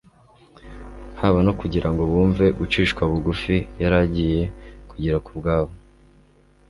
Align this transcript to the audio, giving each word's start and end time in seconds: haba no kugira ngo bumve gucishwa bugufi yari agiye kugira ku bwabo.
haba 1.19 1.39
no 1.47 1.53
kugira 1.59 1.87
ngo 1.91 2.01
bumve 2.11 2.45
gucishwa 2.59 3.01
bugufi 3.11 3.55
yari 3.81 3.97
agiye 4.05 4.41
kugira 4.89 5.17
ku 5.25 5.31
bwabo. 5.39 5.73